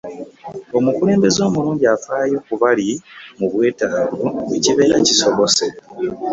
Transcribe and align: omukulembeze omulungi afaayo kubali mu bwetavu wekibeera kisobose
omukulembeze 0.77 1.39
omulungi 1.49 1.85
afaayo 1.95 2.37
kubali 2.47 2.87
mu 3.37 3.45
bwetavu 3.51 4.25
wekibeera 4.49 4.97
kisobose 5.05 5.65